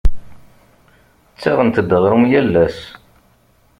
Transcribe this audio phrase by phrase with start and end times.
[1.33, 2.79] Ttaɣent-d aɣrum yal ass?